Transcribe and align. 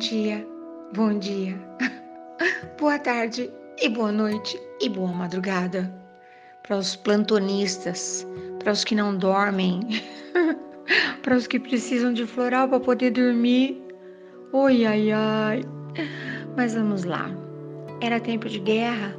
dia, 0.00 0.46
bom 0.94 1.18
dia, 1.18 1.54
boa 2.80 2.98
tarde 2.98 3.52
e 3.82 3.86
boa 3.90 4.10
noite 4.10 4.58
e 4.80 4.88
boa 4.88 5.12
madrugada 5.12 5.92
para 6.62 6.78
os 6.78 6.96
plantonistas, 6.96 8.26
para 8.60 8.72
os 8.72 8.82
que 8.82 8.94
não 8.94 9.14
dormem, 9.14 9.86
para 11.22 11.36
os 11.36 11.46
que 11.46 11.60
precisam 11.60 12.14
de 12.14 12.26
floral 12.26 12.66
para 12.66 12.80
poder 12.80 13.10
dormir. 13.10 13.78
Oi, 14.54 14.86
ai, 14.86 15.12
ai. 15.12 15.60
Mas 16.56 16.72
vamos 16.72 17.04
lá. 17.04 17.30
Era 18.00 18.18
tempo 18.18 18.48
de 18.48 18.58
guerra 18.58 19.14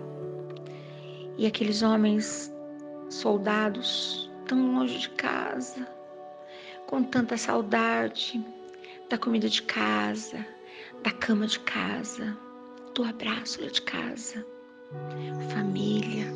e 1.37 1.45
aqueles 1.45 1.83
homens 1.83 2.51
soldados 3.07 4.31
tão 4.47 4.73
longe 4.73 4.97
de 4.97 5.09
casa, 5.11 5.87
com 6.87 7.03
tanta 7.03 7.37
saudade 7.37 8.43
da 9.11 9.17
comida 9.19 9.47
de 9.47 9.61
casa, 9.61 10.43
da 11.03 11.11
cama 11.11 11.47
de 11.47 11.59
casa, 11.61 12.37
do 12.93 13.03
abraço 13.03 13.61
de 13.67 13.81
casa, 13.81 14.45
família. 15.53 16.31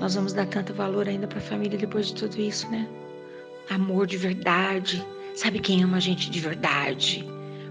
Nós 0.00 0.14
vamos 0.14 0.32
dar 0.32 0.46
tanto 0.46 0.74
valor 0.74 1.08
ainda 1.08 1.28
para 1.28 1.38
a 1.38 1.42
família 1.42 1.78
depois 1.78 2.08
de 2.08 2.14
tudo 2.14 2.40
isso, 2.40 2.68
né? 2.70 2.88
Amor 3.70 4.06
de 4.06 4.16
verdade. 4.16 5.04
Sabe 5.34 5.60
quem 5.60 5.84
ama 5.84 5.98
a 5.98 6.00
gente 6.00 6.30
de 6.30 6.40
verdade? 6.40 7.24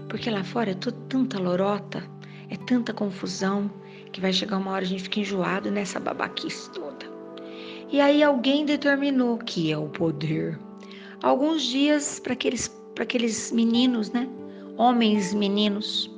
Porque 0.08 0.30
lá 0.30 0.42
fora 0.42 0.70
é 0.70 0.74
tudo 0.74 0.98
tanta 1.08 1.38
lorota, 1.38 2.02
é 2.48 2.56
tanta 2.56 2.94
confusão, 2.94 3.70
que 4.12 4.20
vai 4.20 4.32
chegar 4.32 4.58
uma 4.58 4.70
hora 4.70 4.84
a 4.84 4.88
gente 4.88 5.02
fica 5.02 5.20
enjoado 5.20 5.70
nessa 5.70 6.00
babaquice 6.00 6.70
toda. 6.70 7.10
E 7.90 8.00
aí 8.00 8.22
alguém 8.22 8.64
determinou 8.64 9.36
que 9.38 9.70
é 9.70 9.76
o 9.76 9.88
poder. 9.88 10.58
Alguns 11.22 11.62
dias 11.62 12.18
para 12.18 12.32
aqueles, 12.32 12.70
aqueles 12.98 13.52
meninos, 13.52 14.10
né? 14.10 14.28
Homens 14.76 15.34
meninos, 15.34 16.10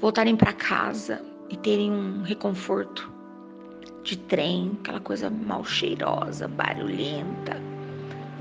voltarem 0.00 0.36
para 0.36 0.52
casa 0.52 1.24
e 1.48 1.56
terem 1.56 1.90
um 1.90 2.22
reconforto 2.22 3.10
de 4.02 4.16
trem, 4.16 4.76
aquela 4.80 5.00
coisa 5.00 5.30
mal 5.30 5.64
cheirosa, 5.64 6.48
barulhenta, 6.48 7.60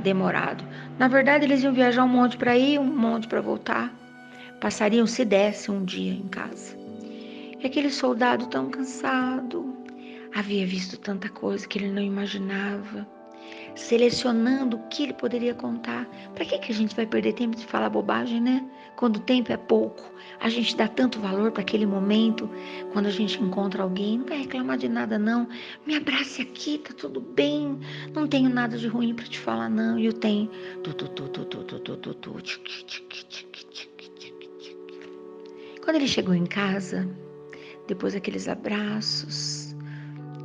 demorado. 0.02 0.64
Na 0.98 1.08
verdade, 1.08 1.46
eles 1.46 1.64
iam 1.64 1.74
viajar 1.74 2.04
um 2.04 2.08
monte 2.08 2.38
para 2.38 2.58
ir, 2.58 2.80
um 2.80 2.86
monte 2.86 3.28
para 3.28 3.42
voltar. 3.42 3.94
Passariam, 4.60 5.06
se 5.06 5.24
desse, 5.24 5.70
um 5.70 5.84
dia 5.86 6.14
em 6.14 6.28
casa. 6.28 6.76
E 7.60 7.66
aquele 7.66 7.90
soldado 7.90 8.48
tão 8.48 8.70
cansado, 8.70 9.76
havia 10.34 10.66
visto 10.66 10.98
tanta 11.00 11.30
coisa 11.30 11.68
que 11.68 11.80
ele 11.80 11.92
não 11.92 12.02
imaginava, 12.02 13.08
selecionando 13.76 14.78
o 14.78 14.88
que 14.88 15.04
ele 15.04 15.14
poderia 15.14 15.54
contar. 15.54 16.08
Para 16.34 16.46
que, 16.46 16.58
que 16.58 16.72
a 16.72 16.76
gente 16.76 16.96
vai 16.96 17.06
perder 17.06 17.34
tempo 17.34 17.56
de 17.56 17.66
falar 17.66 17.90
bobagem, 17.90 18.42
né? 18.42 18.66
Quando 18.96 19.18
o 19.18 19.20
tempo 19.20 19.52
é 19.52 19.58
pouco, 19.58 20.04
a 20.40 20.50
gente 20.50 20.76
dá 20.76 20.88
tanto 20.88 21.20
valor 21.20 21.52
para 21.52 21.62
aquele 21.62 21.86
momento. 21.86 22.50
Quando 22.94 23.08
a 23.08 23.12
gente 23.12 23.42
encontra 23.42 23.84
alguém, 23.84 24.20
não 24.20 24.26
vai 24.26 24.40
reclamar 24.40 24.78
de 24.78 24.88
nada, 24.88 25.20
não. 25.20 25.48
Me 25.86 25.96
abrace 25.96 26.42
aqui, 26.42 26.78
tá 26.78 26.94
tudo 26.94 27.20
bem. 27.20 27.78
Não 28.14 28.26
tenho 28.28 28.50
nada 28.50 28.78
de 28.78 28.88
ruim 28.88 29.14
para 29.14 29.26
te 29.26 29.38
falar, 29.38 29.70
não. 29.70 30.00
E 30.00 30.06
eu 30.06 30.14
tenho. 30.14 30.50
Quando 35.84 35.96
ele 35.98 36.08
chegou 36.08 36.34
em 36.34 36.46
casa, 36.46 37.08
depois 37.88 38.14
daqueles 38.14 38.48
abraços, 38.48 39.55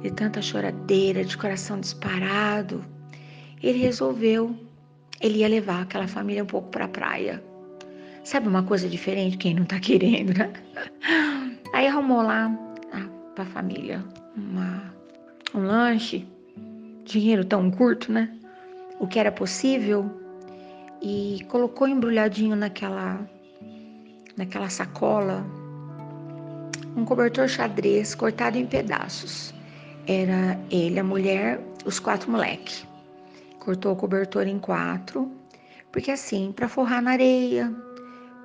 de 0.03 0.11
tanta 0.11 0.41
choradeira, 0.41 1.25
de 1.25 1.37
coração 1.37 1.79
disparado, 1.81 2.85
ele 3.63 3.79
resolveu, 3.79 4.57
ele 5.21 5.39
ia 5.39 5.49
levar 5.49 5.83
aquela 5.83 6.09
família 6.09 6.43
um 6.43 6.47
pouco 6.47 6.69
para 6.69 6.87
a 6.87 6.89
praia. 6.89 7.43
Sabe 8.25 8.49
uma 8.49 8.63
coisa 8.63 8.89
diferente? 8.89 9.37
Quem 9.37 9.55
não 9.55 9.65
tá 9.65 9.79
querendo, 9.79 10.37
né? 10.37 10.53
Aí 11.73 11.87
arrumou 11.87 12.23
lá 12.23 12.51
para 13.35 13.45
a 13.45 13.47
família 13.47 14.05
uma, 14.37 14.93
um 15.55 15.61
lanche, 15.61 16.27
dinheiro 17.05 17.45
tão 17.45 17.71
curto, 17.71 18.13
né? 18.13 18.31
O 18.99 19.07
que 19.07 19.19
era 19.19 19.33
possível 19.33 20.11
e 21.03 21.45
colocou 21.49 21.89
embrulhadinho 21.89 22.55
naquela 22.55 23.19
naquela 24.37 24.69
sacola 24.69 25.45
um 26.97 27.05
cobertor 27.05 27.49
xadrez 27.49 28.15
cortado 28.15 28.59
em 28.59 28.67
pedaços. 28.67 29.55
Era 30.13 30.59
ele, 30.73 30.99
a 30.99 31.05
mulher, 31.05 31.61
os 31.85 32.01
quatro 32.01 32.29
moleques. 32.29 32.85
Cortou 33.61 33.93
o 33.93 33.97
cobertor 33.97 34.45
em 34.49 34.59
quatro, 34.59 35.31
porque 35.93 36.11
assim, 36.11 36.51
para 36.51 36.69
forrar 36.69 37.01
na 37.01 37.13
areia, 37.13 37.73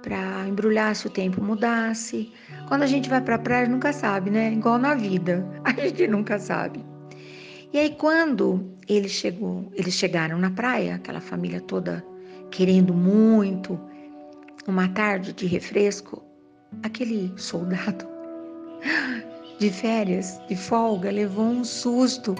para 0.03 0.47
embrulhar 0.47 0.95
se 0.95 1.07
o 1.07 1.09
tempo 1.09 1.41
mudasse. 1.41 2.31
Quando 2.67 2.83
a 2.83 2.85
gente 2.85 3.09
vai 3.09 3.19
para 3.19 3.33
a 3.33 3.39
praia, 3.39 3.67
nunca 3.67 3.91
sabe, 3.91 4.29
né? 4.29 4.53
Igual 4.53 4.77
na 4.77 4.93
vida, 4.93 5.43
a 5.65 5.71
gente 5.71 6.07
nunca 6.07 6.37
sabe. 6.37 6.85
E 7.73 7.79
aí 7.79 7.95
quando 7.95 8.63
ele 8.87 9.09
chegou, 9.09 9.67
eles 9.73 9.95
chegaram 9.95 10.37
na 10.37 10.51
praia, 10.51 10.93
aquela 10.93 11.19
família 11.19 11.61
toda 11.61 12.05
querendo 12.51 12.93
muito, 12.93 13.79
uma 14.67 14.87
tarde 14.89 15.33
de 15.33 15.47
refresco, 15.47 16.23
aquele 16.83 17.33
soldado 17.37 18.13
de 19.59 19.69
férias, 19.69 20.39
de 20.47 20.55
folga, 20.55 21.11
levou 21.11 21.45
um 21.45 21.63
susto. 21.63 22.35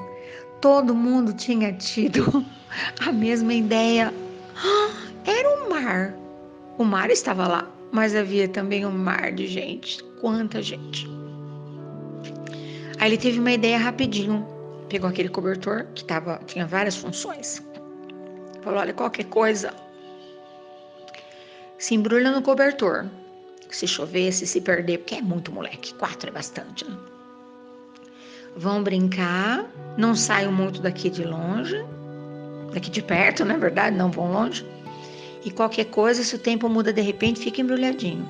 Todo 0.62 0.96
mundo 0.96 1.34
tinha 1.34 1.74
tido 1.74 2.46
a 3.06 3.12
mesma 3.12 3.54
ideia. 3.54 4.14
Era 5.26 5.50
um 5.50 5.70
mar. 5.70 6.14
O 6.78 6.84
mar 6.84 7.10
estava 7.10 7.48
lá, 7.48 7.72
mas 7.92 8.16
havia 8.16 8.48
também 8.48 8.86
um 8.86 8.92
mar 8.92 9.32
de 9.32 9.48
gente. 9.48 10.04
Quanta 10.20 10.62
gente. 10.62 11.08
Aí 13.00 13.10
ele 13.10 13.18
teve 13.18 13.40
uma 13.40 13.52
ideia 13.52 13.78
rapidinho. 13.78 14.46
Pegou 14.90 15.10
aquele 15.10 15.30
cobertor 15.30 15.86
que 15.96 16.04
tava, 16.04 16.40
tinha 16.46 16.66
várias 16.66 16.96
funções. 16.96 17.62
Falou: 18.62 18.80
olha, 18.80 18.94
qualquer 18.94 19.26
coisa, 19.26 19.74
se 21.78 21.96
embrulha 21.96 22.32
no 22.32 22.42
cobertor. 22.42 23.06
Se 23.70 23.88
chover, 23.88 24.32
se 24.32 24.62
perder, 24.62 25.00
porque 25.00 25.16
é 25.16 25.22
muito 25.22 25.52
moleque. 25.52 25.94
Quatro 25.96 26.30
é 26.30 26.32
bastante, 26.32 26.86
né? 26.90 26.98
Vão 28.58 28.82
brincar, 28.82 29.66
não 29.98 30.16
saiam 30.16 30.52
muito 30.52 30.82
daqui 30.82 31.10
de 31.10 31.26
longe, 31.26 31.76
daqui 32.74 32.90
de 32.90 33.02
perto, 33.02 33.44
na 33.44 33.56
é 33.56 33.58
verdade, 33.58 33.98
não 33.98 34.10
vão 34.10 34.32
longe. 34.32 34.66
E 35.44 35.52
qualquer 35.52 35.86
coisa, 35.86 36.24
se 36.24 36.36
o 36.36 36.40
tempo 36.40 36.70
muda 36.70 36.94
de 36.94 37.02
repente, 37.02 37.40
fica 37.40 37.62
embrulhadinho. 37.62 38.26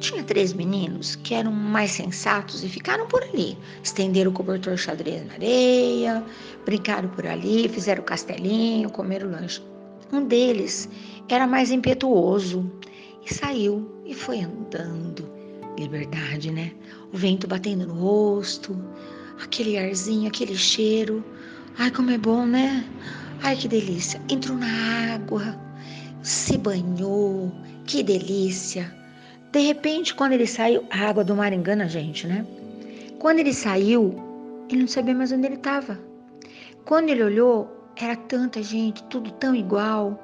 Tinha 0.00 0.22
três 0.22 0.54
meninos 0.54 1.14
que 1.16 1.34
eram 1.34 1.52
mais 1.52 1.90
sensatos 1.90 2.64
e 2.64 2.68
ficaram 2.68 3.06
por 3.06 3.22
ali. 3.22 3.58
Estenderam 3.82 4.30
o 4.30 4.34
cobertor 4.34 4.76
xadrez 4.78 5.26
na 5.26 5.34
areia, 5.34 6.24
brincaram 6.64 7.08
por 7.10 7.26
ali, 7.26 7.68
fizeram 7.68 8.02
castelinho, 8.02 8.88
comeram 8.88 9.30
lanche. 9.30 9.60
Um 10.10 10.24
deles 10.24 10.88
era 11.28 11.46
mais 11.46 11.70
impetuoso 11.70 12.70
e 13.28 13.34
saiu 13.34 13.86
e 14.10 14.14
foi 14.14 14.40
andando. 14.40 15.30
Liberdade, 15.78 16.50
né? 16.50 16.72
O 17.12 17.16
vento 17.16 17.46
batendo 17.46 17.86
no 17.86 17.94
rosto, 17.94 18.76
aquele 19.42 19.78
arzinho, 19.78 20.28
aquele 20.28 20.56
cheiro. 20.56 21.24
Ai, 21.78 21.90
como 21.90 22.10
é 22.10 22.18
bom, 22.18 22.44
né? 22.44 22.84
Ai, 23.42 23.56
que 23.56 23.68
delícia. 23.68 24.20
Entrou 24.28 24.58
na 24.58 25.14
água, 25.14 25.56
se 26.22 26.58
banhou, 26.58 27.52
que 27.86 28.02
delícia. 28.02 28.92
De 29.52 29.60
repente, 29.60 30.14
quando 30.14 30.32
ele 30.32 30.46
saiu, 30.46 30.84
a 30.90 31.08
água 31.08 31.24
do 31.24 31.36
mar 31.36 31.52
engana 31.52 31.84
a 31.84 31.88
gente, 31.88 32.26
né? 32.26 32.44
Quando 33.20 33.38
ele 33.38 33.54
saiu, 33.54 34.14
ele 34.68 34.80
não 34.82 34.88
sabia 34.88 35.14
mais 35.14 35.30
onde 35.30 35.46
ele 35.46 35.54
estava. 35.54 35.98
Quando 36.84 37.10
ele 37.10 37.22
olhou, 37.22 37.70
era 37.96 38.16
tanta 38.16 38.62
gente, 38.62 39.04
tudo 39.04 39.30
tão 39.32 39.54
igual. 39.54 40.20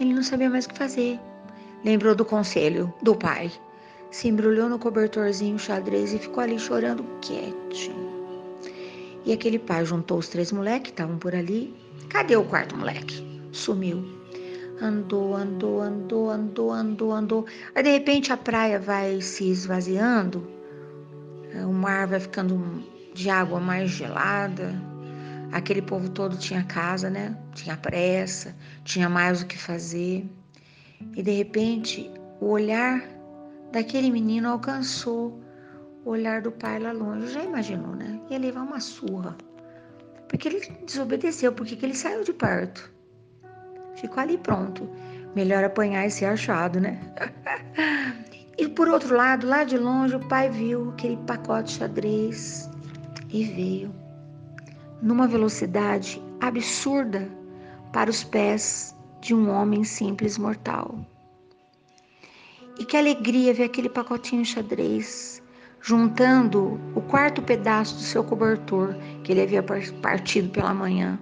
Ele 0.00 0.12
não 0.12 0.22
sabia 0.22 0.50
mais 0.50 0.64
o 0.64 0.70
que 0.70 0.78
fazer. 0.78 1.20
Lembrou 1.84 2.14
do 2.14 2.24
conselho 2.24 2.92
do 3.02 3.14
pai. 3.14 3.50
Se 4.10 4.28
embrulhou 4.28 4.68
no 4.68 4.78
cobertorzinho 4.78 5.58
xadrez 5.58 6.12
e 6.12 6.18
ficou 6.18 6.42
ali 6.42 6.58
chorando 6.58 7.04
quietinho. 7.20 8.10
E 9.24 9.32
aquele 9.32 9.58
pai 9.58 9.84
juntou 9.84 10.18
os 10.18 10.28
três 10.28 10.50
moleques 10.52 10.84
que 10.84 10.90
estavam 10.90 11.18
por 11.18 11.34
ali. 11.34 11.74
Cadê 12.08 12.36
o 12.36 12.44
quarto 12.44 12.76
moleque? 12.76 13.24
Sumiu. 13.52 14.04
Andou, 14.80 15.36
andou, 15.36 15.80
andou, 15.80 16.30
andou, 16.30 16.72
andou, 16.72 17.12
andou. 17.12 17.46
Aí 17.74 17.82
de 17.82 17.90
repente 17.90 18.32
a 18.32 18.36
praia 18.36 18.78
vai 18.78 19.20
se 19.20 19.50
esvaziando, 19.50 20.46
o 21.66 21.72
mar 21.72 22.06
vai 22.06 22.20
ficando 22.20 22.82
de 23.12 23.28
água 23.28 23.60
mais 23.60 23.90
gelada. 23.90 24.74
Aquele 25.52 25.82
povo 25.82 26.08
todo 26.08 26.36
tinha 26.36 26.62
casa, 26.62 27.10
né? 27.10 27.36
Tinha 27.54 27.76
pressa, 27.76 28.54
tinha 28.84 29.08
mais 29.08 29.42
o 29.42 29.46
que 29.46 29.58
fazer. 29.58 30.26
E 31.16 31.22
de 31.22 31.30
repente, 31.32 32.10
o 32.40 32.46
olhar 32.46 33.02
daquele 33.72 34.10
menino 34.10 34.48
alcançou 34.48 35.40
o 36.04 36.10
olhar 36.10 36.42
do 36.42 36.52
pai 36.52 36.78
lá 36.78 36.92
longe. 36.92 37.28
Já 37.28 37.42
imaginou, 37.42 37.94
né? 37.94 38.20
Ia 38.30 38.38
levar 38.38 38.62
uma 38.62 38.80
surra. 38.80 39.36
Porque 40.28 40.48
ele 40.48 40.60
desobedeceu, 40.86 41.52
porque 41.52 41.78
ele 41.84 41.94
saiu 41.94 42.22
de 42.22 42.32
perto. 42.32 42.90
Ficou 43.96 44.22
ali 44.22 44.38
pronto. 44.38 44.88
Melhor 45.34 45.64
apanhar 45.64 46.06
e 46.06 46.10
ser 46.10 46.26
achado, 46.26 46.80
né? 46.80 47.00
E 48.58 48.68
por 48.68 48.88
outro 48.88 49.16
lado, 49.16 49.46
lá 49.46 49.64
de 49.64 49.78
longe, 49.78 50.16
o 50.16 50.28
pai 50.28 50.50
viu 50.50 50.90
aquele 50.90 51.16
pacote 51.26 51.78
xadrez 51.78 52.68
e 53.30 53.42
veio 53.42 53.90
numa 55.00 55.26
velocidade 55.26 56.22
absurda 56.42 57.26
para 57.90 58.10
os 58.10 58.22
pés 58.22 58.94
de 59.20 59.34
um 59.34 59.50
homem 59.50 59.84
simples 59.84 60.38
mortal. 60.38 60.98
E 62.78 62.84
que 62.84 62.96
alegria 62.96 63.52
ver 63.52 63.64
aquele 63.64 63.88
pacotinho 63.88 64.44
xadrez 64.44 65.42
juntando 65.82 66.78
o 66.94 67.00
quarto 67.00 67.42
pedaço 67.42 67.94
do 67.94 68.02
seu 68.02 68.22
cobertor 68.22 68.94
que 69.24 69.32
ele 69.32 69.42
havia 69.42 69.62
partido 70.02 70.50
pela 70.50 70.74
manhã. 70.74 71.18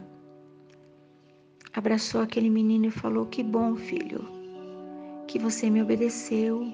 Abraçou 1.75 2.23
aquele 2.23 2.51
menino 2.51 2.87
e 2.87 2.91
falou: 2.91 3.27
Que 3.27 3.43
bom, 3.43 3.77
filho, 3.77 4.27
que 5.27 5.39
você 5.39 5.71
me 5.71 5.83
obedeceu. 5.83 6.73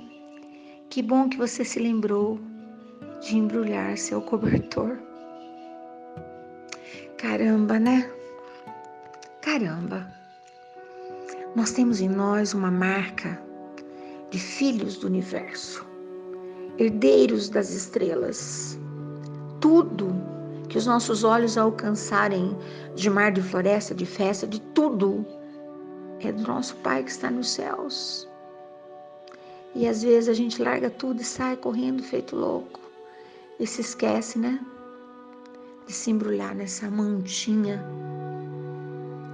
Que 0.88 1.02
bom 1.02 1.28
que 1.28 1.36
você 1.36 1.64
se 1.64 1.78
lembrou 1.78 2.38
de 3.20 3.36
embrulhar 3.36 3.96
seu 3.98 4.20
cobertor. 4.20 4.98
Caramba, 7.18 7.78
né? 7.78 8.10
Caramba. 9.40 10.13
Nós 11.54 11.70
temos 11.70 12.00
em 12.00 12.08
nós 12.08 12.52
uma 12.52 12.70
marca 12.70 13.40
de 14.28 14.40
filhos 14.40 14.96
do 14.96 15.06
universo, 15.06 15.86
herdeiros 16.76 17.48
das 17.48 17.70
estrelas. 17.70 18.76
Tudo 19.60 20.12
que 20.68 20.76
os 20.76 20.84
nossos 20.84 21.22
olhos 21.22 21.56
alcançarem 21.56 22.56
de 22.96 23.08
mar, 23.08 23.30
de 23.30 23.40
floresta, 23.40 23.94
de 23.94 24.04
festa, 24.04 24.48
de 24.48 24.60
tudo, 24.60 25.24
é 26.18 26.32
do 26.32 26.42
nosso 26.42 26.74
Pai 26.76 27.04
que 27.04 27.10
está 27.12 27.30
nos 27.30 27.50
céus. 27.50 28.28
E 29.76 29.86
às 29.86 30.02
vezes 30.02 30.28
a 30.28 30.34
gente 30.34 30.60
larga 30.60 30.90
tudo 30.90 31.22
e 31.22 31.24
sai 31.24 31.56
correndo 31.56 32.02
feito 32.02 32.34
louco. 32.34 32.80
E 33.60 33.66
se 33.66 33.80
esquece, 33.80 34.40
né? 34.40 34.58
De 35.86 35.92
se 35.92 36.10
embrulhar 36.10 36.52
nessa 36.52 36.90
mantinha 36.90 37.80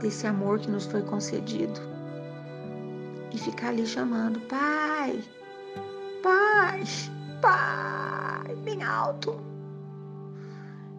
desse 0.02 0.26
amor 0.26 0.58
que 0.58 0.70
nos 0.70 0.84
foi 0.84 1.00
concedido 1.00 1.89
e 3.32 3.38
ficar 3.38 3.68
ali 3.68 3.86
chamando: 3.86 4.40
Pai, 4.42 5.22
Pai, 6.22 6.82
Pai, 7.40 8.54
bem 8.56 8.82
alto. 8.82 9.40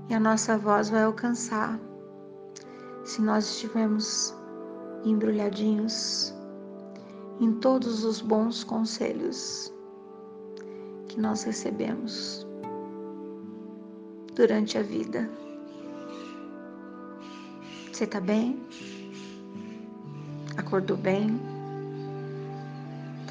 E 0.10 0.14
a 0.14 0.20
nossa 0.20 0.58
voz 0.58 0.90
vai 0.90 1.04
alcançar 1.04 1.80
se 3.04 3.22
nós 3.22 3.46
estivermos 3.46 4.36
embrulhadinhos 5.04 6.34
em 7.40 7.54
todos 7.54 8.04
os 8.04 8.22
bons 8.22 8.64
conselhos 8.64 9.74
que 11.08 11.20
nós 11.20 11.44
recebemos 11.44 12.48
durante 14.36 14.78
a 14.78 14.84
vida. 14.84 15.30
Você 17.92 18.06
tá 18.08 18.20
bem? 18.20 18.62
Acordou 20.58 20.98
bem? 20.98 21.51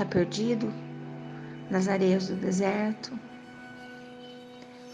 Está 0.00 0.10
perdido 0.10 0.72
nas 1.70 1.86
areias 1.86 2.28
do 2.28 2.34
deserto? 2.34 3.12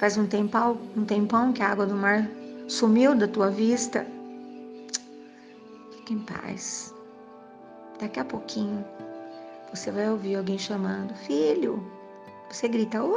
Faz 0.00 0.18
um 0.18 0.26
tempão, 0.26 0.80
um 0.96 1.04
tempão 1.04 1.52
que 1.52 1.62
a 1.62 1.68
água 1.68 1.86
do 1.86 1.94
mar 1.94 2.28
sumiu 2.66 3.14
da 3.14 3.28
tua 3.28 3.48
vista? 3.48 4.04
Fique 5.92 6.12
em 6.12 6.18
paz. 6.18 6.92
Daqui 8.00 8.18
a 8.18 8.24
pouquinho 8.24 8.84
você 9.72 9.92
vai 9.92 10.10
ouvir 10.10 10.34
alguém 10.34 10.58
chamando: 10.58 11.14
Filho. 11.14 11.80
Você 12.50 12.66
grita: 12.66 13.00
Uai, 13.00 13.16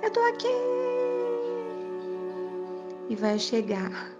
eu 0.00 0.12
tô 0.12 0.20
aqui. 0.28 0.46
E 3.08 3.16
vai 3.16 3.36
chegar 3.36 4.12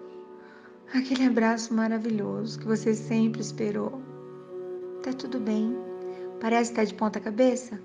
aquele 0.92 1.28
abraço 1.28 1.72
maravilhoso 1.72 2.58
que 2.58 2.66
você 2.66 2.94
sempre 2.94 3.40
esperou. 3.40 4.09
Tá 5.02 5.14
tudo 5.14 5.40
bem. 5.40 5.74
Parece 6.40 6.72
estar 6.72 6.82
tá 6.82 6.84
de 6.84 6.94
ponta 6.94 7.18
cabeça? 7.18 7.80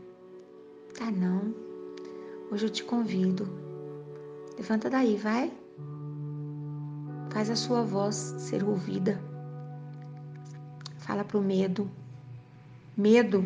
Tá 0.97 1.09
não. 1.09 1.53
Hoje 2.51 2.65
eu 2.65 2.69
te 2.69 2.83
convido. 2.83 3.47
Levanta 4.57 4.89
daí, 4.89 5.15
vai. 5.15 5.51
Faz 7.29 7.49
a 7.49 7.55
sua 7.55 7.83
voz 7.83 8.15
ser 8.37 8.63
ouvida. 8.63 9.21
Fala 10.97 11.23
pro 11.23 11.41
medo. 11.41 11.89
Medo, 12.97 13.45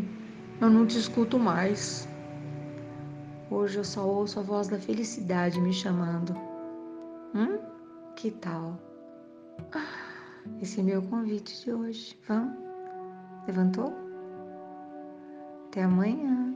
eu 0.60 0.70
não 0.70 0.88
te 0.88 0.98
escuto 0.98 1.38
mais. 1.38 2.08
Hoje 3.52 3.78
eu 3.78 3.84
só 3.84 4.08
ouço 4.08 4.40
a 4.40 4.44
voz 4.44 4.68
da 4.68 4.80
felicidade 4.80 5.62
me 5.62 5.74
chamando. 5.74 6.34
Hum? 7.36 7.60
Que 8.16 8.32
tal? 8.32 8.80
Esse 10.60 10.80
é 10.80 10.84
meu 10.84 11.02
convite 11.04 11.64
de 11.64 11.72
hoje. 11.72 12.18
Vamos? 12.28 12.69
Levantou? 13.48 13.94
Até 15.68 15.84
amanhã. 15.84 16.49